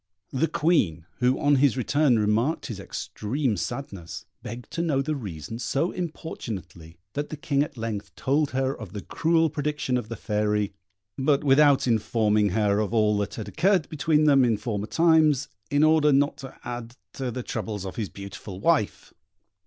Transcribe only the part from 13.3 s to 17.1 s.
had occurred between them in former times, in order not to add